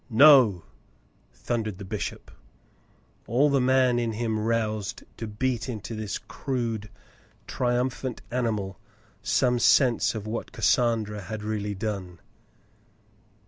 "No," 0.09 0.63
thundered 1.31 1.77
the 1.77 1.85
bishop, 1.85 2.31
all 3.27 3.51
the 3.51 3.61
man 3.61 3.99
in 3.99 4.13
him 4.13 4.39
roused 4.39 5.03
to 5.17 5.27
beat 5.27 5.69
into 5.69 5.93
this 5.93 6.17
crude, 6.17 6.89
triumphant 7.45 8.23
animal 8.31 8.79
some 9.21 9.59
sense 9.59 10.15
of 10.15 10.25
what 10.25 10.51
Cassandra 10.53 11.21
had 11.21 11.43
really 11.43 11.75
done. 11.75 12.19